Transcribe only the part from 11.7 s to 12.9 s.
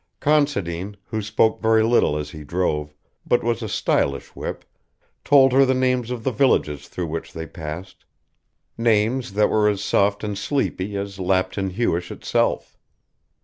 Huish itself.